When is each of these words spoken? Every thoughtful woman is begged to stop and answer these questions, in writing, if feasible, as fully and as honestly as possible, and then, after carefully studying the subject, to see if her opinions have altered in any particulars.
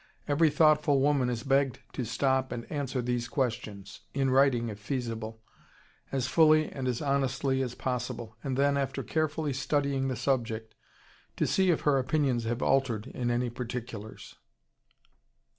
Every 0.27 0.49
thoughtful 0.49 0.99
woman 0.99 1.29
is 1.29 1.43
begged 1.43 1.77
to 1.93 2.05
stop 2.05 2.51
and 2.51 2.65
answer 2.71 3.03
these 3.03 3.27
questions, 3.27 3.99
in 4.15 4.31
writing, 4.31 4.69
if 4.69 4.79
feasible, 4.79 5.43
as 6.11 6.25
fully 6.25 6.71
and 6.71 6.87
as 6.87 7.03
honestly 7.03 7.61
as 7.61 7.75
possible, 7.75 8.35
and 8.43 8.57
then, 8.57 8.77
after 8.77 9.03
carefully 9.03 9.53
studying 9.53 10.07
the 10.07 10.15
subject, 10.15 10.73
to 11.35 11.45
see 11.45 11.69
if 11.69 11.81
her 11.81 11.99
opinions 11.99 12.45
have 12.45 12.63
altered 12.63 13.05
in 13.13 13.29
any 13.29 13.51
particulars. 13.51 14.37